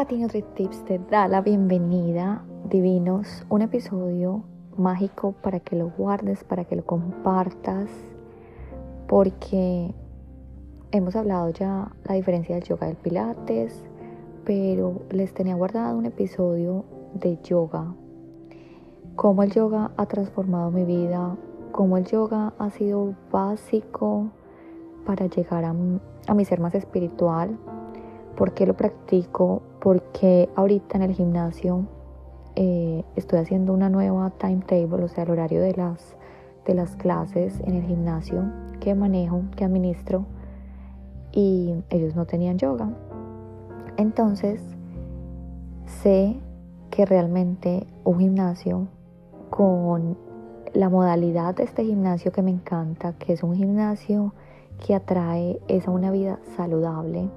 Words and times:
Tati 0.00 0.16
NutriTips 0.16 0.86
te 0.86 0.98
da 1.10 1.28
la 1.28 1.42
bienvenida, 1.42 2.42
divinos, 2.70 3.44
un 3.50 3.60
episodio 3.60 4.44
mágico 4.78 5.32
para 5.32 5.60
que 5.60 5.76
lo 5.76 5.90
guardes, 5.90 6.42
para 6.42 6.64
que 6.64 6.74
lo 6.74 6.86
compartas, 6.86 7.90
porque 9.06 9.92
hemos 10.90 11.16
hablado 11.16 11.50
ya 11.50 11.92
la 12.04 12.14
diferencia 12.14 12.54
del 12.54 12.64
yoga 12.64 12.86
del 12.86 12.96
pilates, 12.96 13.84
pero 14.46 15.02
les 15.10 15.34
tenía 15.34 15.54
guardado 15.54 15.98
un 15.98 16.06
episodio 16.06 16.86
de 17.12 17.38
yoga, 17.42 17.94
cómo 19.16 19.42
el 19.42 19.52
yoga 19.52 19.90
ha 19.98 20.06
transformado 20.06 20.70
mi 20.70 20.86
vida, 20.86 21.36
cómo 21.72 21.98
el 21.98 22.06
yoga 22.06 22.54
ha 22.58 22.70
sido 22.70 23.14
básico 23.30 24.30
para 25.04 25.26
llegar 25.26 25.66
a, 25.66 25.74
a 26.26 26.34
mi 26.34 26.46
ser 26.46 26.58
más 26.58 26.74
espiritual, 26.74 27.58
por 28.36 28.54
qué 28.54 28.66
lo 28.66 28.74
practico, 28.74 29.62
porque 29.80 30.48
ahorita 30.56 30.96
en 30.96 31.02
el 31.02 31.12
gimnasio 31.12 31.86
eh, 32.56 33.04
estoy 33.16 33.38
haciendo 33.38 33.72
una 33.72 33.88
nueva 33.88 34.30
timetable, 34.30 35.04
o 35.04 35.08
sea, 35.08 35.24
el 35.24 35.30
horario 35.30 35.60
de 35.60 35.74
las, 35.74 36.16
de 36.66 36.74
las 36.74 36.96
clases 36.96 37.60
en 37.60 37.74
el 37.74 37.84
gimnasio 37.84 38.44
que 38.80 38.94
manejo, 38.94 39.42
que 39.56 39.64
administro, 39.64 40.24
y 41.32 41.74
ellos 41.90 42.16
no 42.16 42.26
tenían 42.26 42.58
yoga. 42.58 42.90
Entonces, 43.96 44.60
sé 45.84 46.36
que 46.90 47.06
realmente 47.06 47.86
un 48.04 48.18
gimnasio 48.18 48.88
con 49.50 50.16
la 50.72 50.88
modalidad 50.88 51.54
de 51.54 51.64
este 51.64 51.84
gimnasio 51.84 52.32
que 52.32 52.42
me 52.42 52.50
encanta, 52.50 53.12
que 53.14 53.32
es 53.32 53.42
un 53.42 53.54
gimnasio 53.54 54.34
que 54.84 54.94
atrae 54.94 55.60
es 55.68 55.86
a 55.86 55.90
una 55.90 56.10
vida 56.10 56.38
saludable. 56.56 57.28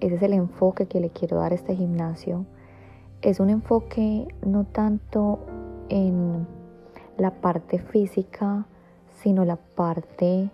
Ese 0.00 0.16
es 0.16 0.22
el 0.22 0.32
enfoque 0.32 0.86
que 0.86 1.00
le 1.00 1.10
quiero 1.10 1.38
dar 1.38 1.52
a 1.52 1.54
este 1.54 1.74
gimnasio 1.74 2.44
es 3.22 3.40
un 3.40 3.50
enfoque 3.50 4.28
no 4.44 4.64
tanto 4.64 5.40
en 5.88 6.46
la 7.18 7.30
parte 7.32 7.78
física, 7.78 8.66
sino 9.22 9.44
la 9.44 9.56
parte 9.56 10.50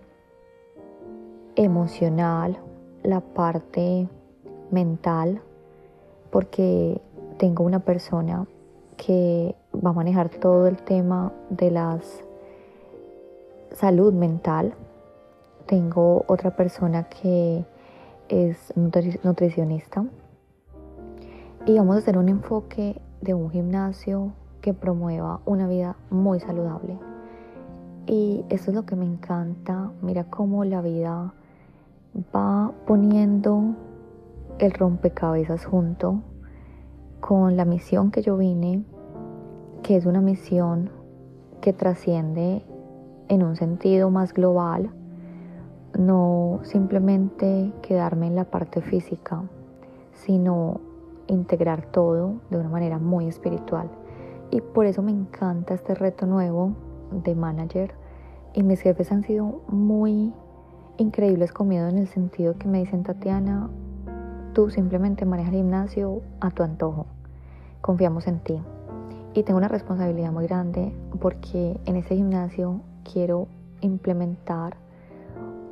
emocional, 1.57 2.59
la 3.03 3.20
parte 3.20 4.09
mental, 4.70 5.43
porque 6.31 7.01
tengo 7.39 7.65
una 7.65 7.81
persona 7.81 8.47
que 8.97 9.55
va 9.75 9.91
a 9.91 9.95
manejar 9.95 10.29
todo 10.29 10.67
el 10.67 10.77
tema 10.77 11.33
de 11.51 11.73
las 11.73 12.25
salud 13.73 14.13
mental. 14.13 14.75
Tengo 15.67 16.25
otra 16.29 16.57
persona 16.57 17.05
que 17.09 17.65
es 18.33 18.73
nutricionista 18.77 20.07
y 21.67 21.77
vamos 21.77 21.97
a 21.97 21.99
hacer 21.99 22.17
un 22.17 22.31
enfoque 22.31 23.01
de 23.21 23.35
un 23.35 23.51
gimnasio 23.51 24.33
que 24.63 24.73
promueva 24.73 25.41
una 25.45 25.69
vida 25.69 25.97
muy 26.09 26.41
saludable. 26.41 26.99
Y 28.07 28.45
eso 28.49 28.71
es 28.71 28.75
lo 28.75 28.87
que 28.87 28.97
me 28.97 29.05
encanta. 29.05 29.93
Mira 30.01 30.25
cómo 30.25 30.65
la 30.65 30.81
vida 30.81 31.35
va 32.35 32.73
poniendo 32.87 33.77
el 34.59 34.73
rompecabezas 34.73 35.67
junto 35.67 36.23
con 37.21 37.57
la 37.57 37.67
misión 37.67 38.11
que 38.11 38.23
yo 38.23 38.39
vine, 38.39 38.83
que 39.83 39.97
es 39.97 40.07
una 40.07 40.23
misión 40.23 40.91
que 41.61 41.75
trasciende 41.75 42.65
en 43.29 43.43
un 43.43 43.57
sentido 43.57 44.11
más 44.11 44.33
global, 44.33 44.91
no 45.98 46.61
simplemente 46.62 47.73
quedarme 47.83 48.27
en 48.27 48.37
la 48.37 48.45
parte 48.45 48.81
física, 48.81 49.43
sino 50.12 50.81
integrar 51.27 51.87
todo 51.87 52.35
de 52.51 52.59
una 52.59 52.69
manera 52.69 52.98
muy 52.98 53.29
espiritual. 53.29 53.91
Y 54.51 54.61
por 54.61 54.86
eso 54.86 55.03
me 55.03 55.13
encanta 55.13 55.75
este 55.75 55.95
reto 55.95 56.27
nuevo 56.27 56.75
de 57.11 57.35
manager. 57.35 57.95
Y 58.55 58.63
mis 58.63 58.80
jefes 58.80 59.11
han 59.13 59.23
sido 59.25 59.63
muy 59.69 60.33
increíbles 60.98 61.53
conmigo 61.53 61.86
en 61.86 61.98
el 61.98 62.07
sentido 62.07 62.59
que 62.59 62.69
me 62.69 62.79
dicen, 62.80 63.03
Tatiana, 63.03 63.70
tú 64.53 64.70
simplemente 64.70 65.24
manejas 65.24 65.53
el 65.53 65.61
gimnasio 65.61 66.23
a 66.41 66.51
tu 66.51 66.63
antojo. 66.63 67.07
Confiamos 67.80 68.27
en 68.27 68.41
ti. 68.41 68.61
Y 69.35 69.45
tengo 69.45 69.57
una 69.57 69.69
responsabilidad 69.69 70.30
muy 70.30 70.47
grande 70.47 70.95
porque 71.19 71.80
en 71.86 71.97
ese 71.97 72.14
gimnasio 72.14 72.80
quiero 73.11 73.48
implementar 73.80 74.77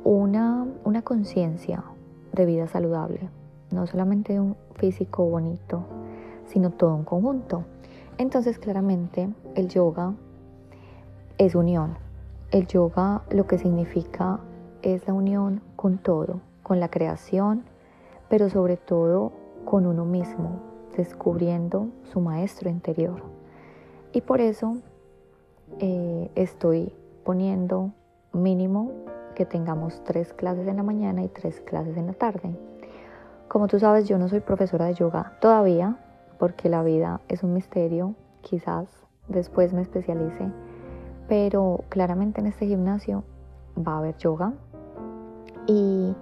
una, 0.03 0.67
una 0.83 1.01
conciencia 1.01 1.83
de 2.33 2.45
vida 2.45 2.67
saludable 2.67 3.29
no 3.71 3.87
solamente 3.87 4.39
un 4.39 4.55
físico 4.75 5.25
bonito, 5.25 5.83
sino 6.45 6.71
todo 6.71 6.95
un 6.95 7.03
conjunto. 7.03 7.63
Entonces 8.17 8.59
claramente 8.59 9.29
el 9.55 9.69
yoga 9.69 10.13
es 11.37 11.55
unión. 11.55 11.97
El 12.51 12.67
yoga 12.67 13.23
lo 13.31 13.47
que 13.47 13.57
significa 13.57 14.39
es 14.81 15.07
la 15.07 15.13
unión 15.13 15.61
con 15.75 15.97
todo, 15.97 16.41
con 16.63 16.79
la 16.79 16.89
creación, 16.89 17.63
pero 18.29 18.49
sobre 18.49 18.77
todo 18.77 19.31
con 19.65 19.85
uno 19.85 20.05
mismo, 20.05 20.59
descubriendo 20.97 21.87
su 22.11 22.19
maestro 22.19 22.69
interior. 22.69 23.21
Y 24.11 24.21
por 24.21 24.41
eso 24.41 24.77
eh, 25.79 26.29
estoy 26.35 26.93
poniendo 27.23 27.91
mínimo 28.33 28.91
que 29.41 29.45
tengamos 29.47 30.03
tres 30.03 30.33
clases 30.33 30.67
en 30.67 30.77
la 30.77 30.83
mañana 30.83 31.23
y 31.23 31.27
tres 31.27 31.61
clases 31.61 31.97
en 31.97 32.05
la 32.05 32.13
tarde. 32.13 32.55
Como 33.47 33.67
tú 33.67 33.79
sabes, 33.79 34.07
yo 34.07 34.19
no 34.19 34.29
soy 34.29 34.39
profesora 34.39 34.85
de 34.85 34.93
yoga 34.93 35.33
todavía, 35.41 35.97
porque 36.37 36.69
la 36.69 36.83
vida 36.83 37.21
es 37.27 37.41
un 37.41 37.51
misterio, 37.51 38.13
quizás 38.41 38.87
después 39.29 39.73
me 39.73 39.81
especialice, 39.81 40.51
pero 41.27 41.85
claramente 41.89 42.39
en 42.39 42.45
este 42.45 42.67
gimnasio 42.67 43.23
va 43.75 43.93
a 43.93 43.97
haber 43.97 44.15
yoga. 44.17 44.53
Y, 45.65 46.15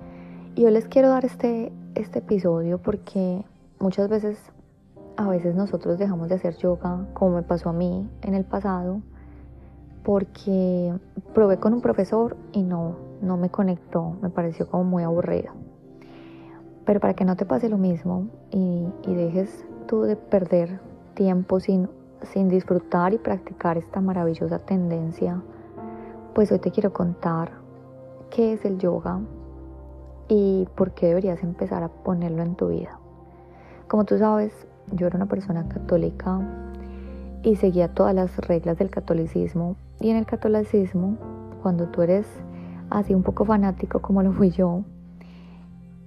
yo 0.56 0.70
les 0.70 0.88
quiero 0.88 1.10
dar 1.10 1.26
este, 1.26 1.74
este 1.96 2.20
episodio 2.20 2.78
porque 2.78 3.44
muchas 3.80 4.08
veces, 4.08 4.40
a 5.18 5.28
veces 5.28 5.56
nosotros 5.56 6.00
dejamos 6.00 6.30
de 6.30 6.36
hacer 6.36 6.56
yoga, 6.56 7.06
como 7.14 7.36
me 7.36 7.44
pasó 7.44 7.72
a 7.72 7.74
mí 7.74 8.10
en 8.22 8.34
el 8.34 8.46
pasado, 8.46 9.02
porque 10.06 10.94
probé 11.34 11.58
con 11.58 11.74
un 11.74 11.82
profesor 11.82 12.38
y 12.54 12.64
no, 12.64 13.09
no 13.22 13.38
me 13.38 13.50
conectó, 13.50 14.16
me 14.22 14.30
pareció 14.30 14.68
como 14.68 14.84
muy 14.84 15.04
aburrido. 15.04 15.54
Pero 16.86 17.00
para 17.00 17.14
que 17.14 17.26
no 17.26 17.36
te 17.36 17.46
pase 17.46 17.70
lo 17.70 17.78
mismo 17.78 18.28
y, 18.52 18.88
dejes 19.06 19.66
tú 19.88 20.02
de 20.04 20.16
perder 20.16 20.80
tiempo 21.14 21.60
sin, 21.60 21.90
sin 22.24 22.50
disfrutar 22.50 23.14
y 23.14 23.18
practicar 23.18 23.78
esta 23.78 24.02
maravillosa 24.02 24.60
tendencia, 24.60 25.42
pues 26.34 26.52
hoy 26.52 26.60
te 26.60 26.72
quiero 26.72 26.94
contar 26.94 27.52
qué 28.30 28.54
es 28.54 28.66
el 28.66 28.78
yoga 28.78 29.20
y 30.28 30.68
por 30.76 30.92
qué 30.92 31.08
deberías 31.08 31.44
empezar 31.44 31.84
a 31.84 31.90
ponerlo 31.90 32.44
en 32.44 32.56
tu 32.56 32.70
vida. 32.70 33.00
Como 33.88 34.06
tú 34.06 34.18
sabes, 34.18 34.68
yo 34.92 35.08
era 35.08 35.18
una 35.18 35.26
persona 35.26 35.68
católica 35.68 36.40
y 37.44 37.56
seguía 37.56 37.94
todas 37.94 38.14
las 38.14 38.38
reglas 38.38 38.78
del 38.78 38.90
catolicismo. 38.90 39.76
Y 40.00 40.10
en 40.10 40.18
el 40.18 40.26
catolicismo, 40.26 41.18
cuando 41.62 41.88
tú 41.88 42.02
eres 42.02 42.28
así 42.90 43.14
un 43.14 43.24
poco 43.24 43.46
fanático 43.46 44.02
como 44.02 44.24
lo 44.24 44.32
fui 44.34 44.52
yo, 44.52 44.84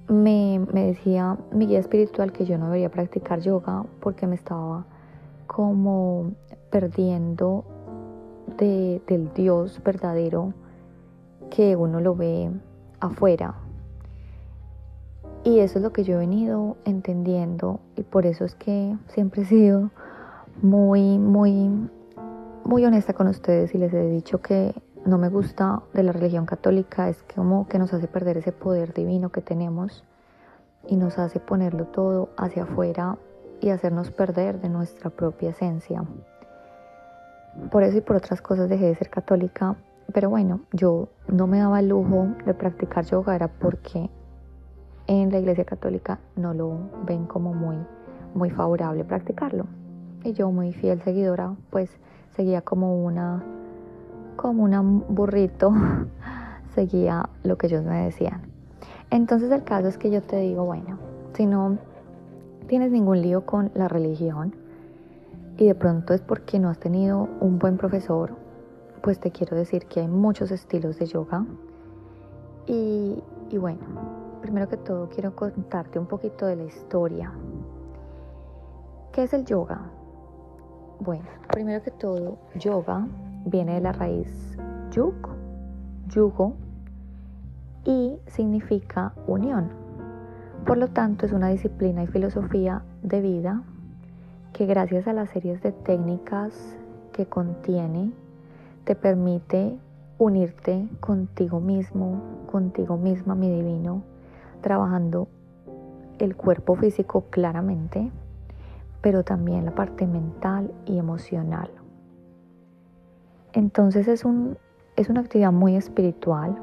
me, 0.08 0.60
decía 0.72 1.38
mi 1.52 1.66
guía 1.66 1.78
espiritual 1.78 2.32
que 2.32 2.44
yo 2.44 2.58
no 2.58 2.66
debería 2.66 2.90
practicar 2.90 3.40
yoga 3.40 3.84
porque 4.00 4.26
me 4.26 4.34
estaba 4.34 4.84
como 5.46 6.32
perdiendo 6.70 7.64
del 8.58 9.30
Dios 9.34 9.80
verdadero 9.84 10.52
que 11.50 11.76
uno 11.76 12.00
lo 12.00 12.14
ve 12.14 12.50
afuera. 13.00 13.54
Y 15.44 15.58
eso 15.58 15.78
es 15.78 15.82
lo 15.82 15.92
que 15.92 16.04
yo 16.04 16.14
he 16.14 16.18
venido 16.18 16.76
entendiendo 16.84 17.80
y 17.96 18.02
por 18.02 18.26
eso 18.26 18.44
es 18.44 18.54
que 18.54 18.96
siempre 19.08 19.42
he 19.42 19.44
sido 19.44 19.90
muy, 20.62 21.18
muy, 21.18 21.68
muy 22.64 22.84
honesta 22.84 23.12
con 23.12 23.26
ustedes 23.26 23.74
y 23.74 23.78
les 23.78 23.92
he 23.92 24.08
dicho 24.08 24.40
que 24.40 24.74
no 25.04 25.18
me 25.18 25.28
gusta 25.28 25.82
de 25.94 26.02
la 26.02 26.12
religión 26.12 26.46
católica 26.46 27.08
es 27.08 27.24
como 27.34 27.66
que 27.66 27.78
nos 27.78 27.92
hace 27.92 28.06
perder 28.06 28.36
ese 28.36 28.52
poder 28.52 28.94
divino 28.94 29.30
que 29.30 29.40
tenemos 29.40 30.04
y 30.86 30.96
nos 30.96 31.18
hace 31.18 31.40
ponerlo 31.40 31.86
todo 31.86 32.30
hacia 32.36 32.64
afuera 32.64 33.18
y 33.60 33.70
hacernos 33.70 34.10
perder 34.10 34.60
de 34.60 34.68
nuestra 34.68 35.10
propia 35.10 35.50
esencia. 35.50 36.04
Por 37.70 37.82
eso 37.82 37.98
y 37.98 38.00
por 38.00 38.16
otras 38.16 38.40
cosas 38.40 38.68
dejé 38.68 38.86
de 38.86 38.94
ser 38.94 39.10
católica, 39.10 39.76
pero 40.12 40.30
bueno, 40.30 40.60
yo 40.72 41.08
no 41.28 41.46
me 41.46 41.58
daba 41.58 41.80
el 41.80 41.88
lujo 41.88 42.28
de 42.44 42.54
practicar 42.54 43.04
yoga, 43.04 43.34
era 43.34 43.48
porque 43.48 44.08
en 45.06 45.30
la 45.30 45.38
iglesia 45.38 45.64
católica 45.64 46.20
no 46.36 46.54
lo 46.54 46.78
ven 47.04 47.26
como 47.26 47.52
muy, 47.52 47.76
muy 48.34 48.50
favorable 48.50 49.04
practicarlo. 49.04 49.66
Y 50.24 50.32
yo 50.32 50.50
muy 50.52 50.72
fiel 50.72 51.02
seguidora, 51.02 51.54
pues 51.70 51.90
seguía 52.30 52.62
como 52.62 53.04
una 53.04 53.44
como 54.42 54.64
un 54.64 55.04
burrito 55.08 55.72
seguía 56.74 57.30
lo 57.44 57.56
que 57.56 57.68
ellos 57.68 57.84
me 57.84 58.02
decían. 58.02 58.42
Entonces 59.08 59.52
el 59.52 59.62
caso 59.62 59.86
es 59.86 59.98
que 59.98 60.10
yo 60.10 60.20
te 60.20 60.36
digo, 60.38 60.64
bueno, 60.64 60.98
si 61.34 61.46
no 61.46 61.78
tienes 62.66 62.90
ningún 62.90 63.22
lío 63.22 63.46
con 63.46 63.70
la 63.74 63.86
religión 63.86 64.52
y 65.58 65.66
de 65.66 65.76
pronto 65.76 66.12
es 66.12 66.22
porque 66.22 66.58
no 66.58 66.70
has 66.70 66.80
tenido 66.80 67.28
un 67.38 67.60
buen 67.60 67.76
profesor, 67.76 68.34
pues 69.00 69.20
te 69.20 69.30
quiero 69.30 69.56
decir 69.56 69.86
que 69.86 70.00
hay 70.00 70.08
muchos 70.08 70.50
estilos 70.50 70.98
de 70.98 71.06
yoga. 71.06 71.46
Y, 72.66 73.22
y 73.48 73.58
bueno, 73.58 73.78
primero 74.40 74.68
que 74.68 74.76
todo 74.76 75.08
quiero 75.08 75.36
contarte 75.36 76.00
un 76.00 76.06
poquito 76.06 76.46
de 76.46 76.56
la 76.56 76.64
historia. 76.64 77.32
¿Qué 79.12 79.22
es 79.22 79.32
el 79.34 79.44
yoga? 79.44 79.82
Bueno, 80.98 81.26
primero 81.48 81.80
que 81.80 81.92
todo, 81.92 82.38
yoga 82.56 83.06
viene 83.44 83.74
de 83.74 83.80
la 83.80 83.92
raíz 83.92 84.56
yug, 84.90 85.14
yugo, 86.08 86.54
y 87.84 88.16
significa 88.26 89.12
unión. 89.26 89.70
Por 90.66 90.78
lo 90.78 90.88
tanto, 90.88 91.26
es 91.26 91.32
una 91.32 91.48
disciplina 91.48 92.02
y 92.04 92.06
filosofía 92.06 92.82
de 93.02 93.20
vida 93.20 93.62
que 94.52 94.66
gracias 94.66 95.08
a 95.08 95.12
las 95.12 95.30
series 95.30 95.62
de 95.62 95.72
técnicas 95.72 96.78
que 97.12 97.26
contiene, 97.26 98.12
te 98.84 98.94
permite 98.94 99.76
unirte 100.18 100.88
contigo 101.00 101.60
mismo, 101.60 102.20
contigo 102.50 102.96
misma, 102.96 103.34
mi 103.34 103.50
divino, 103.50 104.02
trabajando 104.60 105.28
el 106.18 106.36
cuerpo 106.36 106.76
físico 106.76 107.24
claramente, 107.30 108.10
pero 109.00 109.24
también 109.24 109.64
la 109.64 109.74
parte 109.74 110.06
mental 110.06 110.72
y 110.86 110.98
emocional. 110.98 111.70
Entonces 113.52 114.08
es, 114.08 114.24
un, 114.24 114.56
es 114.96 115.08
una 115.08 115.20
actividad 115.20 115.52
muy 115.52 115.76
espiritual 115.76 116.56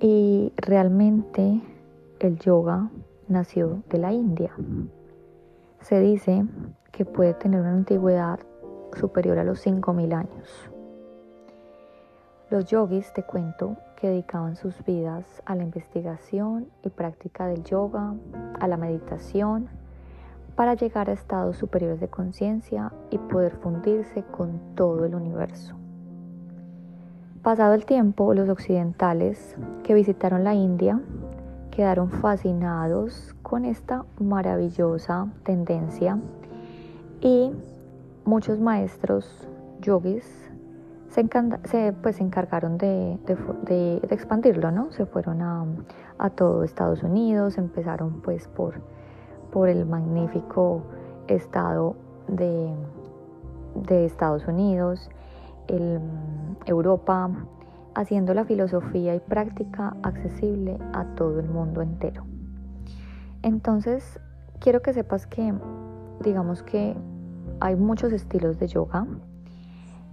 y 0.00 0.52
realmente 0.56 1.60
el 2.20 2.38
yoga 2.38 2.90
nació 3.28 3.82
de 3.88 3.98
la 3.98 4.12
India. 4.12 4.52
Se 5.80 6.00
dice 6.00 6.44
que 6.92 7.04
puede 7.04 7.34
tener 7.34 7.60
una 7.60 7.72
antigüedad 7.72 8.40
superior 8.96 9.38
a 9.38 9.44
los 9.44 9.64
5.000 9.66 10.14
años. 10.14 10.70
Los 12.50 12.66
yogis, 12.66 13.12
te 13.12 13.22
cuento, 13.22 13.76
que 13.96 14.08
dedicaban 14.08 14.56
sus 14.56 14.84
vidas 14.84 15.42
a 15.44 15.54
la 15.54 15.64
investigación 15.64 16.68
y 16.82 16.88
práctica 16.88 17.46
del 17.46 17.62
yoga, 17.64 18.14
a 18.58 18.68
la 18.68 18.76
meditación, 18.76 19.68
para 20.58 20.74
llegar 20.74 21.08
a 21.08 21.12
estados 21.12 21.56
superiores 21.56 22.00
de 22.00 22.08
conciencia 22.08 22.90
y 23.12 23.18
poder 23.18 23.54
fundirse 23.58 24.24
con 24.24 24.74
todo 24.74 25.04
el 25.04 25.14
universo. 25.14 25.76
Pasado 27.44 27.74
el 27.74 27.84
tiempo, 27.84 28.34
los 28.34 28.48
occidentales 28.48 29.54
que 29.84 29.94
visitaron 29.94 30.42
la 30.42 30.54
India 30.54 31.00
quedaron 31.70 32.10
fascinados 32.10 33.36
con 33.40 33.64
esta 33.64 34.04
maravillosa 34.18 35.28
tendencia 35.44 36.18
y 37.20 37.52
muchos 38.24 38.58
maestros 38.58 39.46
yogis 39.80 40.50
se, 41.10 41.92
pues, 42.02 42.20
encargaron 42.20 42.78
de, 42.78 43.16
expandirlo, 44.10 44.72
¿no? 44.72 44.90
Se 44.90 45.06
fueron 45.06 45.40
a, 45.40 45.64
a, 46.18 46.30
todo 46.30 46.64
Estados 46.64 47.04
Unidos, 47.04 47.58
empezaron 47.58 48.22
pues 48.22 48.48
por, 48.48 48.97
por 49.58 49.68
el 49.68 49.86
magnífico 49.86 50.84
estado 51.26 51.96
de, 52.28 52.72
de 53.74 54.04
Estados 54.04 54.46
Unidos, 54.46 55.10
el, 55.66 55.98
Europa, 56.64 57.28
haciendo 57.96 58.34
la 58.34 58.44
filosofía 58.44 59.16
y 59.16 59.18
práctica 59.18 59.96
accesible 60.04 60.78
a 60.92 61.06
todo 61.16 61.40
el 61.40 61.48
mundo 61.48 61.82
entero. 61.82 62.22
Entonces, 63.42 64.20
quiero 64.60 64.80
que 64.80 64.92
sepas 64.92 65.26
que, 65.26 65.52
digamos 66.22 66.62
que 66.62 66.96
hay 67.58 67.74
muchos 67.74 68.12
estilos 68.12 68.60
de 68.60 68.68
yoga. 68.68 69.08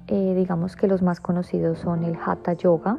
Eh, 0.07 0.33
digamos 0.36 0.75
que 0.75 0.88
los 0.88 1.03
más 1.03 1.19
conocidos 1.19 1.77
son 1.77 2.03
el 2.03 2.18
Hatha 2.18 2.53
Yoga, 2.53 2.98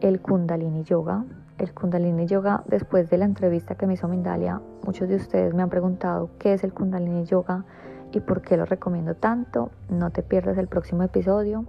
el 0.00 0.20
Kundalini 0.20 0.82
Yoga. 0.82 1.24
El 1.56 1.72
Kundalini 1.72 2.26
Yoga, 2.26 2.64
después 2.66 3.08
de 3.10 3.16
la 3.16 3.26
entrevista 3.26 3.76
que 3.76 3.86
me 3.86 3.94
hizo 3.94 4.08
Mindalia, 4.08 4.60
muchos 4.84 5.08
de 5.08 5.14
ustedes 5.14 5.54
me 5.54 5.62
han 5.62 5.70
preguntado 5.70 6.30
qué 6.40 6.52
es 6.52 6.64
el 6.64 6.72
Kundalini 6.72 7.24
Yoga 7.26 7.64
y 8.10 8.18
por 8.18 8.42
qué 8.42 8.56
lo 8.56 8.64
recomiendo 8.64 9.14
tanto. 9.14 9.70
No 9.88 10.10
te 10.10 10.24
pierdas 10.24 10.58
el 10.58 10.66
próximo 10.66 11.04
episodio 11.04 11.64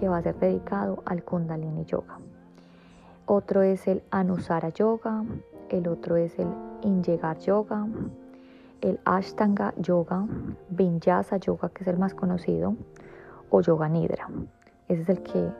que 0.00 0.08
va 0.08 0.18
a 0.18 0.22
ser 0.22 0.38
dedicado 0.38 1.02
al 1.04 1.22
Kundalini 1.22 1.84
Yoga. 1.84 2.18
Otro 3.26 3.60
es 3.60 3.86
el 3.88 4.02
Anusara 4.10 4.70
Yoga, 4.70 5.22
el 5.68 5.86
otro 5.86 6.16
es 6.16 6.38
el 6.38 6.48
Inyegar 6.80 7.38
Yoga, 7.38 7.86
el 8.80 8.98
Ashtanga 9.04 9.74
Yoga, 9.76 10.24
Vinyasa 10.70 11.36
Yoga, 11.36 11.68
que 11.68 11.82
es 11.82 11.88
el 11.88 11.98
más 11.98 12.14
conocido, 12.14 12.74
o 13.50 13.60
Yoga 13.60 13.90
Nidra. 13.90 14.28
Ese 14.88 15.02
es 15.02 15.08
el 15.10 15.22
que 15.22 15.50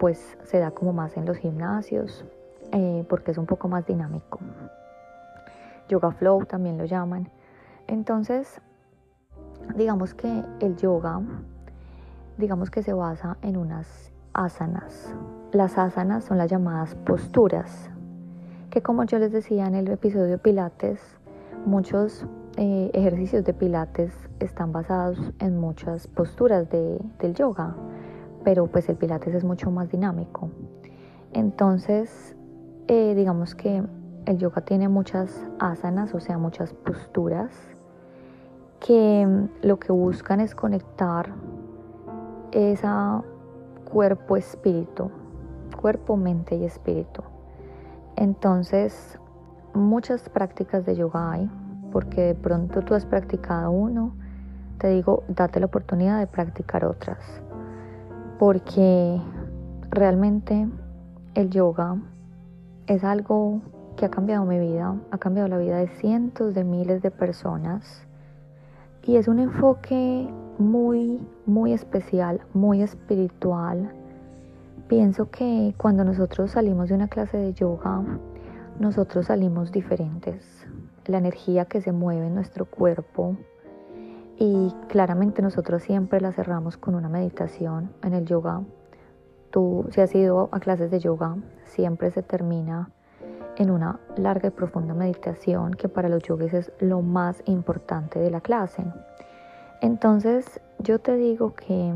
pues 0.00 0.36
se 0.42 0.58
da 0.58 0.72
como 0.72 0.92
más 0.92 1.16
en 1.16 1.24
los 1.24 1.36
gimnasios 1.36 2.24
eh, 2.72 3.04
porque 3.08 3.30
es 3.30 3.38
un 3.38 3.46
poco 3.46 3.68
más 3.68 3.86
dinámico. 3.86 4.40
Yoga 5.88 6.12
Flow 6.12 6.44
también 6.46 6.78
lo 6.78 6.84
llaman. 6.84 7.30
Entonces, 7.86 8.60
digamos 9.76 10.14
que 10.14 10.44
el 10.60 10.76
yoga 10.76 11.20
digamos 12.38 12.70
que 12.70 12.82
se 12.82 12.92
basa 12.92 13.36
en 13.42 13.56
unas 13.56 14.12
asanas. 14.32 15.14
Las 15.52 15.78
asanas 15.78 16.24
son 16.24 16.38
las 16.38 16.50
llamadas 16.50 16.94
posturas, 16.94 17.90
que 18.70 18.82
como 18.82 19.04
yo 19.04 19.18
les 19.18 19.32
decía 19.32 19.66
en 19.66 19.74
el 19.74 19.88
episodio 19.88 20.26
de 20.26 20.38
Pilates, 20.38 20.98
muchos 21.66 22.26
eh, 22.56 22.90
ejercicios 22.94 23.44
de 23.44 23.52
Pilates 23.52 24.12
están 24.40 24.72
basados 24.72 25.18
en 25.38 25.58
muchas 25.58 26.06
posturas 26.06 26.68
del 26.70 27.34
yoga, 27.34 27.76
pero 28.44 28.66
pues 28.66 28.88
el 28.88 28.96
Pilates 28.96 29.34
es 29.34 29.44
mucho 29.44 29.70
más 29.70 29.90
dinámico. 29.90 30.50
Entonces, 31.32 32.34
eh, 32.92 33.14
digamos 33.14 33.54
que 33.54 33.82
el 34.26 34.36
yoga 34.36 34.60
tiene 34.60 34.86
muchas 34.86 35.46
asanas, 35.58 36.12
o 36.14 36.20
sea, 36.20 36.36
muchas 36.36 36.74
posturas, 36.74 37.50
que 38.80 39.26
lo 39.62 39.78
que 39.78 39.92
buscan 39.92 40.40
es 40.40 40.54
conectar 40.54 41.32
esa 42.50 43.22
cuerpo-espíritu, 43.90 45.10
cuerpo, 45.80 46.18
mente 46.18 46.56
y 46.56 46.64
espíritu. 46.64 47.22
Entonces, 48.16 49.18
muchas 49.72 50.28
prácticas 50.28 50.84
de 50.84 50.94
yoga 50.94 51.32
hay, 51.32 51.50
porque 51.92 52.20
de 52.20 52.34
pronto 52.34 52.82
tú 52.82 52.94
has 52.94 53.06
practicado 53.06 53.70
uno, 53.70 54.14
te 54.76 54.88
digo, 54.88 55.24
date 55.28 55.60
la 55.60 55.66
oportunidad 55.66 56.18
de 56.18 56.26
practicar 56.26 56.84
otras, 56.84 57.40
porque 58.38 59.18
realmente 59.88 60.68
el 61.34 61.48
yoga 61.48 61.96
es 62.86 63.04
algo 63.04 63.60
que 63.96 64.06
ha 64.06 64.10
cambiado 64.10 64.44
mi 64.44 64.58
vida, 64.58 64.96
ha 65.10 65.18
cambiado 65.18 65.48
la 65.48 65.58
vida 65.58 65.76
de 65.78 65.88
cientos 65.88 66.54
de 66.54 66.64
miles 66.64 67.02
de 67.02 67.10
personas 67.10 68.06
y 69.04 69.16
es 69.16 69.28
un 69.28 69.38
enfoque 69.38 70.28
muy, 70.58 71.20
muy 71.46 71.72
especial, 71.72 72.40
muy 72.54 72.82
espiritual. 72.82 73.92
Pienso 74.88 75.30
que 75.30 75.74
cuando 75.76 76.04
nosotros 76.04 76.52
salimos 76.52 76.88
de 76.88 76.94
una 76.94 77.08
clase 77.08 77.36
de 77.36 77.52
yoga, 77.52 78.02
nosotros 78.78 79.26
salimos 79.26 79.72
diferentes. 79.72 80.66
La 81.06 81.18
energía 81.18 81.64
que 81.64 81.80
se 81.80 81.92
mueve 81.92 82.26
en 82.26 82.34
nuestro 82.34 82.64
cuerpo 82.64 83.36
y 84.38 84.72
claramente 84.88 85.42
nosotros 85.42 85.82
siempre 85.82 86.20
la 86.20 86.32
cerramos 86.32 86.76
con 86.76 86.94
una 86.94 87.08
meditación 87.08 87.90
en 88.02 88.14
el 88.14 88.26
yoga. 88.26 88.62
Tú, 89.52 89.86
si 89.90 90.00
has 90.00 90.12
ido 90.14 90.48
a 90.50 90.58
clases 90.60 90.90
de 90.90 90.98
yoga, 90.98 91.36
siempre 91.64 92.10
se 92.10 92.22
termina 92.22 92.90
en 93.56 93.70
una 93.70 94.00
larga 94.16 94.48
y 94.48 94.50
profunda 94.50 94.94
meditación 94.94 95.74
que 95.74 95.88
para 95.88 96.08
los 96.08 96.22
yogis 96.22 96.54
es 96.54 96.72
lo 96.80 97.02
más 97.02 97.42
importante 97.44 98.18
de 98.18 98.30
la 98.30 98.40
clase. 98.40 98.82
Entonces 99.82 100.60
yo 100.78 101.00
te 101.00 101.16
digo 101.16 101.54
que 101.54 101.92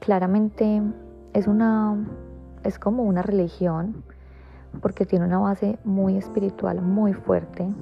claramente 0.00 0.82
es 1.32 1.46
una 1.46 1.96
es 2.62 2.78
como 2.78 3.04
una 3.04 3.22
religión 3.22 4.04
porque 4.82 5.06
tiene 5.06 5.24
una 5.24 5.38
base 5.38 5.78
muy 5.82 6.18
espiritual, 6.18 6.82
muy 6.82 7.14
fuerte, 7.14 7.72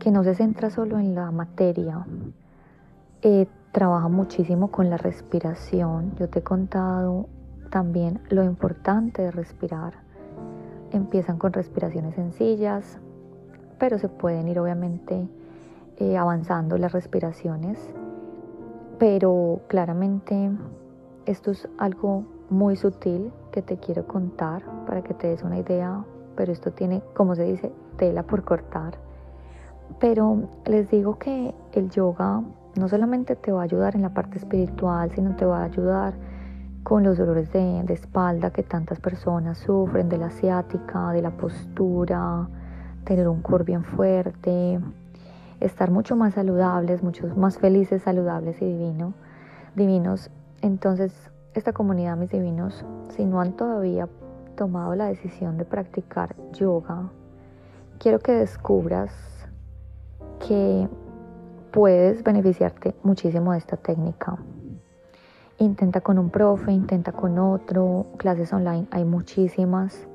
que 0.00 0.10
no 0.10 0.24
se 0.24 0.34
centra 0.34 0.70
solo 0.70 0.98
en 0.98 1.14
la 1.14 1.30
materia, 1.30 2.04
eh, 3.22 3.46
trabaja 3.70 4.08
muchísimo 4.08 4.72
con 4.72 4.88
la 4.88 4.96
respiración. 4.96 6.14
Yo 6.16 6.28
te 6.28 6.38
he 6.38 6.42
contado 6.42 7.28
también 7.70 8.20
lo 8.28 8.44
importante 8.44 9.22
de 9.22 9.30
respirar. 9.30 9.94
Empiezan 10.92 11.38
con 11.38 11.52
respiraciones 11.52 12.14
sencillas, 12.14 12.98
pero 13.78 13.98
se 13.98 14.08
pueden 14.08 14.48
ir 14.48 14.58
obviamente 14.58 15.28
eh, 15.98 16.16
avanzando 16.16 16.78
las 16.78 16.92
respiraciones 16.92 17.78
pero 18.98 19.60
claramente 19.66 20.50
esto 21.26 21.50
es 21.50 21.68
algo 21.78 22.24
muy 22.48 22.76
sutil 22.76 23.30
que 23.52 23.62
te 23.62 23.76
quiero 23.76 24.06
contar 24.06 24.62
para 24.86 25.02
que 25.02 25.14
te 25.14 25.28
des 25.28 25.42
una 25.42 25.58
idea, 25.58 26.04
pero 26.34 26.52
esto 26.52 26.72
tiene, 26.72 27.02
como 27.14 27.34
se 27.34 27.44
dice, 27.44 27.72
tela 27.96 28.22
por 28.22 28.44
cortar, 28.44 28.98
Pero 30.00 30.48
les 30.64 30.90
digo 30.90 31.18
que 31.18 31.54
el 31.72 31.90
yoga 31.90 32.42
no 32.76 32.88
solamente 32.88 33.36
te 33.36 33.52
va 33.52 33.60
a 33.60 33.64
ayudar 33.64 33.94
en 33.94 34.02
la 34.02 34.10
parte 34.10 34.38
espiritual, 34.38 35.10
sino 35.14 35.36
te 35.36 35.44
va 35.44 35.60
a 35.60 35.64
ayudar 35.64 36.14
con 36.86 37.02
los 37.02 37.18
dolores 37.18 37.52
de, 37.52 37.84
espalda 37.92 38.52
que 38.52 38.62
tantas 38.62 39.00
personas 39.00 39.58
sufren, 39.58 40.08
de 40.08 40.18
la 40.18 40.26
asiática, 40.26 41.10
de 41.10 41.20
la 41.20 41.32
postura, 41.32 42.46
tener 43.02 43.26
un 43.26 43.42
core 43.42 43.64
bien 43.64 43.82
fuerte, 43.82 44.78
estar 45.58 45.90
mucho 45.90 46.14
más 46.14 46.34
saludables, 46.34 47.02
mucho 47.02 47.26
más 47.34 47.58
felices, 47.58 48.02
saludables 48.02 48.62
y 48.62 48.66
divino, 48.66 49.14
divinos. 49.74 50.30
Entonces, 50.62 51.12
esta 51.54 51.72
comunidad, 51.72 52.16
mis 52.16 52.30
divinos, 52.30 52.84
si 53.08 53.24
no 53.24 53.40
han 53.40 53.54
todavía 53.54 54.08
tomado 54.54 54.94
la 54.94 55.06
decisión 55.06 55.58
de 55.58 55.64
practicar 55.64 56.36
yoga, 56.52 57.10
quiero 57.98 58.20
que 58.20 58.30
descubras 58.30 59.12
que 60.46 60.88
puedes 61.72 62.22
beneficiarte 62.22 62.94
muchísimo 63.02 63.50
de 63.50 63.58
esta 63.58 63.76
técnica. 63.76 64.38
Intenta 65.58 66.02
con 66.02 66.18
un 66.18 66.28
profe, 66.28 66.70
intenta 66.70 67.12
con 67.12 67.38
otro, 67.38 68.04
clases 68.18 68.52
online 68.52 68.86
hay 68.90 69.06
muchísimas, 69.06 70.06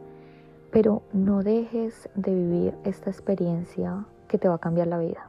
pero 0.72 1.02
no 1.14 1.42
dejes 1.42 2.08
de 2.14 2.36
vivir 2.36 2.76
esta 2.84 3.10
experiencia 3.10 4.06
que 4.28 4.38
te 4.38 4.48
va 4.48 4.56
a 4.56 4.60
cambiar 4.60 4.86
la 4.86 5.00
vida. 5.00 5.28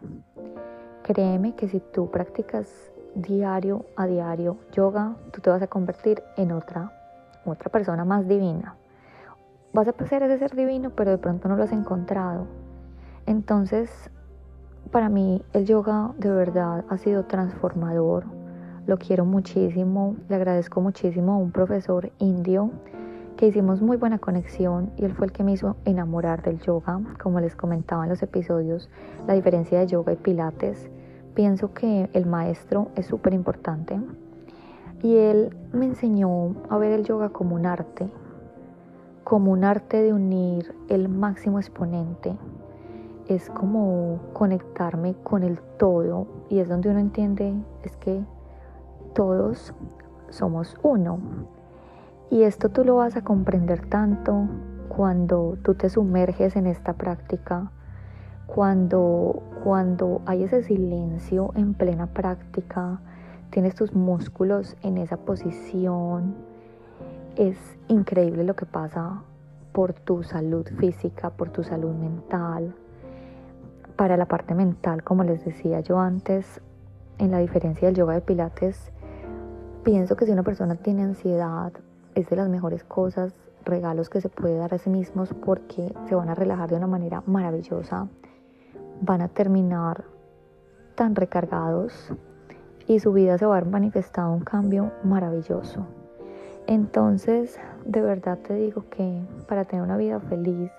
Créeme 1.03 1.55
que 1.55 1.67
si 1.67 1.81
tú 1.81 2.11
practicas 2.11 2.93
diario 3.15 3.87
a 3.97 4.07
diario 4.07 4.59
yoga, 4.73 5.17
tú 5.33 5.41
te 5.41 5.49
vas 5.49 5.63
a 5.63 5.67
convertir 5.67 6.23
en 6.37 6.53
otra, 6.53 6.93
otra 7.47 7.71
persona 7.71 8.05
más 8.05 8.29
divina. 8.29 8.77
Vas 9.73 9.89
a 9.89 10.07
ser 10.07 10.25
ese 10.25 10.39
ser 10.39 10.55
divino, 10.55 10.91
pero 10.91 11.11
de 11.11 11.19
pronto 11.19 11.49
no 11.49 11.57
lo 11.57 11.65
has 11.65 11.73
encontrado. 11.73 12.47
Entonces, 13.25 14.11
para 14.91 15.09
mí 15.09 15.43
el 15.55 15.65
yoga 15.65 16.13
de 16.19 16.31
verdad 16.31 16.85
ha 16.91 16.99
sido 16.99 17.25
transformador. 17.25 18.42
Lo 18.85 18.99
quiero 18.99 19.25
muchísimo, 19.25 20.17
le 20.29 20.35
agradezco 20.35 20.81
muchísimo 20.81 21.35
a 21.35 21.37
un 21.37 21.53
profesor 21.53 22.11
indio 22.19 22.71
que 23.37 23.47
hicimos 23.47 23.81
muy 23.81 23.97
buena 23.97 24.19
conexión 24.19 24.91
y 24.97 25.05
él 25.05 25.15
fue 25.15 25.27
el 25.27 25.33
que 25.33 25.45
me 25.45 25.53
hizo 25.53 25.77
enamorar 25.85 26.43
del 26.43 26.59
yoga, 26.61 27.01
como 27.23 27.39
les 27.39 27.55
comentaba 27.55 28.03
en 28.03 28.11
los 28.11 28.23
episodios, 28.25 28.89
la 29.29 29.35
diferencia 29.35 29.79
de 29.79 29.87
yoga 29.87 30.13
y 30.13 30.17
pilates. 30.17 30.91
Pienso 31.35 31.73
que 31.73 32.11
el 32.13 32.27
maestro 32.27 32.89
es 32.97 33.07
súper 33.07 33.35
importante 33.35 34.01
y 35.01 35.15
él 35.17 35.57
me 35.73 35.87
enseñó 35.87 36.55
a 36.69 36.77
ver 36.77 36.91
el 36.91 37.05
yoga 37.05 37.29
como 37.29 37.55
un 37.55 37.67
arte, 37.67 38.09
como 39.23 39.53
un 39.53 39.63
arte 39.63 40.03
de 40.03 40.13
unir 40.13 40.75
el 40.89 41.09
máximo 41.09 41.61
exponente. 41.61 42.37
Es 43.29 43.49
como 43.49 44.19
conectarme 44.33 45.15
con 45.23 45.45
el 45.45 45.61
todo 45.79 46.27
y 46.51 46.59
es 46.59 46.69
donde 46.69 46.91
uno 46.91 46.99
entiende 46.99 47.55
es 47.85 47.97
que 47.97 48.25
todos 49.15 49.75
somos 50.31 50.77
uno 50.83 51.19
y 52.33 52.45
esto 52.45 52.71
tú 52.71 52.83
lo 52.83 52.97
vas 52.97 53.15
a 53.17 53.23
comprender 53.23 53.87
tanto 53.87 54.49
cuando 54.89 55.59
tú 55.63 55.75
te 55.75 55.91
sumerges 55.91 56.57
en 56.57 56.67
esta 56.67 56.95
práctica, 56.95 57.71
cuando, 58.47 59.43
cuando 59.63 60.23
hay 60.25 60.45
ese 60.45 60.63
silencio 60.63 61.53
en 61.57 61.75
plena 61.75 62.07
práctica, 62.07 63.01
tienes 63.51 63.75
tus 63.75 63.95
músculos 63.95 64.79
en 64.83 64.97
esa 64.97 65.19
posición. 65.19 66.35
Es 67.37 67.59
increíble 67.89 68.45
lo 68.45 68.57
que 68.57 68.65
pasa 68.65 69.23
por 69.73 69.93
tu 69.93 70.23
salud 70.23 70.67
física, 70.79 71.29
por 71.29 71.51
tu 71.51 71.63
salud 71.63 71.95
mental. 71.95 72.75
Para 73.97 74.17
la 74.17 74.25
parte 74.25 74.55
mental, 74.55 75.05
como 75.05 75.23
les 75.23 75.45
decía 75.45 75.81
yo 75.81 75.99
antes, 75.99 76.63
en 77.19 77.31
la 77.31 77.41
diferencia 77.41 77.89
del 77.89 77.97
yoga 77.97 78.15
de 78.15 78.23
pilates, 78.23 78.91
pienso 79.83 80.17
que 80.17 80.27
si 80.27 80.33
una 80.33 80.43
persona 80.43 80.77
tiene 80.77 81.03
ansiedad, 81.03 81.73
es 82.15 82.29
de 82.29 82.37
las 82.37 82.49
mejores 82.49 82.85
cosas, 82.85 83.35
regalos 83.65 84.09
que 84.09 84.21
se 84.21 84.29
puede 84.29 84.57
dar 84.57 84.75
a 84.75 84.79
sí 84.79 84.91
mismos 84.91 85.33
porque 85.45 85.93
se 86.09 86.15
van 86.15 86.29
a 86.29 86.35
relajar 86.35 86.71
de 86.71 86.77
una 86.77 86.87
manera 86.87 87.23
maravillosa, 87.27 88.09
van 89.01 89.21
a 89.21 89.29
terminar 89.29 90.05
tan 90.95 91.15
recargados 91.15 92.13
y 92.87 93.01
su 93.01 93.13
vida 93.13 93.39
se 93.39 93.47
va 93.47 93.57
a 93.57 93.61
ver 93.61 93.71
manifestado 93.71 94.33
un 94.33 94.41
cambio 94.41 94.93
maravilloso. 95.05 95.87
Entonces, 96.67 97.59
de 97.85 98.01
verdad 98.01 98.39
te 98.39 98.55
digo 98.55 98.85
que 98.91 99.23
para 99.49 99.65
tener 99.65 99.85
una 99.85 99.97
vida 99.97 100.21
feliz, 100.21 100.71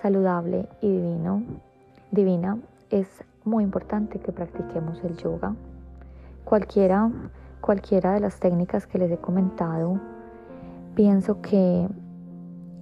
saludable 0.00 0.68
y 0.80 0.88
divino, 0.88 1.42
divina, 2.10 2.58
es 2.90 3.08
muy 3.44 3.64
importante 3.64 4.18
que 4.20 4.32
practiquemos 4.32 5.02
el 5.02 5.16
yoga. 5.16 5.54
Cualquiera, 6.44 7.10
cualquiera 7.66 8.14
de 8.14 8.20
las 8.20 8.40
técnicas 8.40 8.86
que 8.86 8.98
les 8.98 9.10
he 9.10 9.18
comentado, 9.18 10.00
Pienso 10.96 11.40
que 11.42 11.86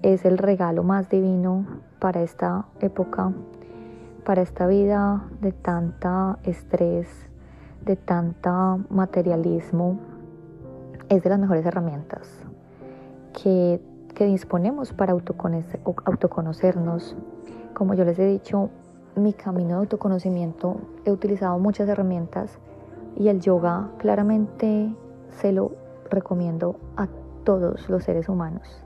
es 0.02 0.24
el 0.24 0.38
regalo 0.38 0.84
más 0.84 1.08
divino 1.08 1.66
para 1.98 2.22
esta 2.22 2.66
época, 2.78 3.32
para 4.24 4.40
esta 4.40 4.68
vida 4.68 5.24
de 5.40 5.50
tanta 5.50 6.38
estrés, 6.44 7.08
de 7.84 7.96
tanta 7.96 8.78
materialismo. 8.88 9.98
Es 11.08 11.24
de 11.24 11.30
las 11.30 11.40
mejores 11.40 11.66
herramientas 11.66 12.38
que, 13.32 13.80
disponemos 14.16 14.92
para 14.92 15.12
autoconocernos. 15.12 17.16
Como 17.74 17.94
yo 17.94 18.04
les 18.04 18.16
he 18.20 18.26
dicho, 18.26 18.70
mi 19.16 19.32
camino 19.32 19.70
de 19.70 19.74
autoconocimiento 19.74 20.76
he 21.04 21.10
utilizado 21.10 21.58
muchas 21.58 21.88
herramientas 21.88 22.60
y 23.16 23.28
el 23.28 23.40
yoga 23.40 23.90
claramente 23.98 24.94
se 25.30 25.52
lo 25.52 25.72
recomiendo 26.10 26.76
a 26.96 27.08
todos 27.44 27.88
los 27.88 28.04
seres 28.04 28.28
humanos. 28.28 28.84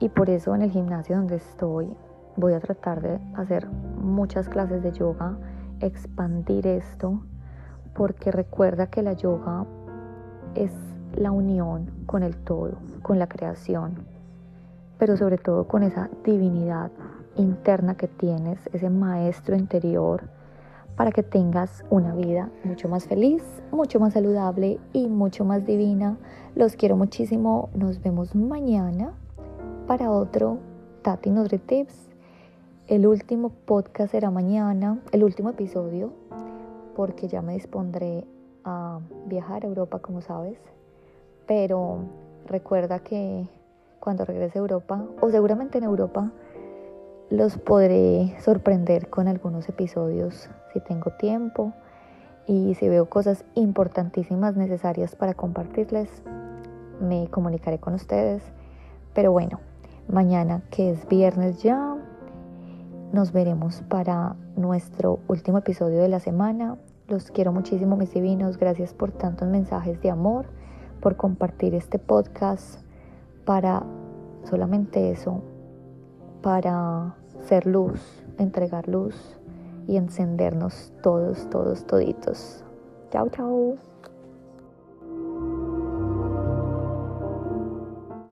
Y 0.00 0.08
por 0.08 0.30
eso 0.30 0.54
en 0.54 0.62
el 0.62 0.70
gimnasio 0.70 1.16
donde 1.16 1.36
estoy 1.36 1.88
voy 2.36 2.54
a 2.54 2.60
tratar 2.60 3.02
de 3.02 3.20
hacer 3.34 3.68
muchas 3.68 4.48
clases 4.48 4.82
de 4.82 4.92
yoga, 4.92 5.36
expandir 5.80 6.66
esto, 6.66 7.22
porque 7.94 8.30
recuerda 8.30 8.86
que 8.86 9.02
la 9.02 9.12
yoga 9.12 9.66
es 10.54 10.72
la 11.14 11.30
unión 11.30 11.90
con 12.06 12.22
el 12.22 12.36
todo, 12.36 12.78
con 13.02 13.18
la 13.18 13.28
creación, 13.28 14.06
pero 14.98 15.16
sobre 15.16 15.36
todo 15.36 15.68
con 15.68 15.82
esa 15.82 16.08
divinidad 16.24 16.90
interna 17.36 17.96
que 17.96 18.08
tienes, 18.08 18.58
ese 18.72 18.88
maestro 18.88 19.56
interior 19.56 20.22
para 20.96 21.10
que 21.10 21.22
tengas 21.22 21.84
una 21.90 22.14
vida 22.14 22.50
mucho 22.64 22.88
más 22.88 23.06
feliz, 23.06 23.42
mucho 23.70 23.98
más 24.00 24.12
saludable 24.12 24.78
y 24.92 25.08
mucho 25.08 25.44
más 25.44 25.64
divina. 25.64 26.18
Los 26.54 26.76
quiero 26.76 26.96
muchísimo. 26.96 27.70
Nos 27.74 28.02
vemos 28.02 28.34
mañana 28.34 29.12
para 29.86 30.10
otro 30.10 30.58
Tati 31.02 31.30
Nutri 31.30 31.58
Tips. 31.58 32.08
El 32.88 33.06
último 33.06 33.50
podcast 33.50 34.12
será 34.12 34.30
mañana, 34.30 35.00
el 35.12 35.24
último 35.24 35.50
episodio, 35.50 36.12
porque 36.94 37.28
ya 37.28 37.40
me 37.40 37.54
dispondré 37.54 38.26
a 38.64 39.00
viajar 39.26 39.64
a 39.64 39.68
Europa, 39.68 40.00
como 40.00 40.20
sabes. 40.20 40.58
Pero 41.46 42.00
recuerda 42.46 42.98
que 42.98 43.48
cuando 43.98 44.24
regrese 44.24 44.58
a 44.58 44.62
Europa, 44.62 45.04
o 45.20 45.30
seguramente 45.30 45.78
en 45.78 45.84
Europa, 45.84 46.32
los 47.32 47.56
podré 47.56 48.38
sorprender 48.40 49.08
con 49.08 49.26
algunos 49.26 49.66
episodios 49.66 50.50
si 50.70 50.80
tengo 50.80 51.12
tiempo 51.12 51.72
y 52.46 52.74
si 52.74 52.90
veo 52.90 53.06
cosas 53.08 53.46
importantísimas 53.54 54.54
necesarias 54.54 55.16
para 55.16 55.32
compartirles, 55.32 56.10
me 57.00 57.28
comunicaré 57.28 57.78
con 57.78 57.94
ustedes. 57.94 58.42
Pero 59.14 59.32
bueno, 59.32 59.60
mañana 60.08 60.60
que 60.70 60.90
es 60.90 61.08
viernes 61.08 61.62
ya, 61.62 61.96
nos 63.14 63.32
veremos 63.32 63.82
para 63.88 64.36
nuestro 64.56 65.20
último 65.26 65.56
episodio 65.56 66.02
de 66.02 66.08
la 66.08 66.20
semana. 66.20 66.76
Los 67.08 67.30
quiero 67.30 67.50
muchísimo, 67.50 67.96
mis 67.96 68.12
divinos. 68.12 68.58
Gracias 68.58 68.92
por 68.92 69.10
tantos 69.10 69.48
mensajes 69.48 70.02
de 70.02 70.10
amor, 70.10 70.44
por 71.00 71.16
compartir 71.16 71.74
este 71.74 71.98
podcast 71.98 72.78
para 73.46 73.84
solamente 74.44 75.10
eso, 75.10 75.40
para 76.42 77.16
ser 77.44 77.66
luz, 77.66 78.00
entregar 78.38 78.88
luz 78.88 79.14
y 79.86 79.96
encendernos 79.96 80.92
todos, 81.02 81.48
todos, 81.50 81.84
toditos. 81.86 82.64
Chao, 83.10 83.28
chao. 83.30 83.91